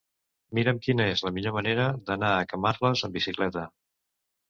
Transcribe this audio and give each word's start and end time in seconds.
Mira'm 0.59 0.79
quina 0.87 1.07
és 1.17 1.21
la 1.27 1.33
millor 1.37 1.55
manera 1.59 1.87
d'anar 2.09 2.35
a 2.41 2.51
Camarles 2.55 3.07
amb 3.09 3.23
bicicleta. 3.23 3.71